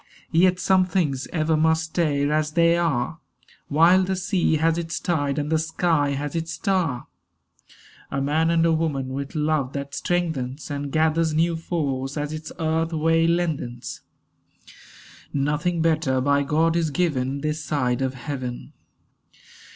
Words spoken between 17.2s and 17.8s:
This